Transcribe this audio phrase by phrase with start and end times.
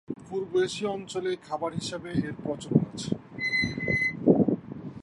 [0.27, 3.11] পূর্ব এশীয় অঞ্চলে খাবার হিসেবে এর প্রচলন আছে।